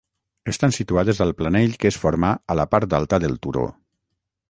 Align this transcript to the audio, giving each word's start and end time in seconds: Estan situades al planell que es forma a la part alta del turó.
Estan 0.51 0.73
situades 0.77 1.21
al 1.27 1.35
planell 1.43 1.77
que 1.83 1.91
es 1.91 2.01
forma 2.07 2.33
a 2.55 2.59
la 2.61 2.69
part 2.75 2.99
alta 3.03 3.25
del 3.27 3.41
turó. 3.47 3.71